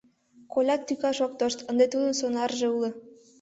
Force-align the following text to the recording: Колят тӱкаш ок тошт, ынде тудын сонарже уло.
Колят 0.53 0.81
тӱкаш 0.87 1.17
ок 1.25 1.33
тошт, 1.39 1.59
ынде 1.69 1.85
тудын 1.93 2.13
сонарже 2.19 2.67
уло. 2.75 2.89